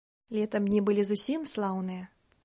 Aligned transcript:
Летам 0.35 0.63
дні 0.69 0.79
былі 0.87 1.05
зусім 1.09 1.43
слаўныя. 1.53 2.03